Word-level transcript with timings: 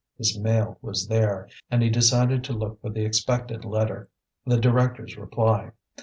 His 0.17 0.35
mail 0.39 0.79
was 0.81 1.07
there, 1.09 1.47
and 1.69 1.83
he 1.83 1.89
decided 1.91 2.43
to 2.45 2.53
look 2.53 2.81
for 2.81 2.89
the 2.89 3.05
expected 3.05 3.63
letter, 3.63 4.09
the 4.47 4.57
directors' 4.57 5.15
reply. 5.15 5.73